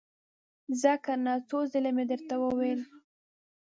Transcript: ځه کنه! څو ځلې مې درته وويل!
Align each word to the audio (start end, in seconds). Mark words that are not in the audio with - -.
ځه 0.79 0.93
کنه! 1.05 1.33
څو 1.49 1.59
ځلې 1.71 1.91
مې 1.95 2.03
درته 2.11 2.35
وويل! 2.41 2.79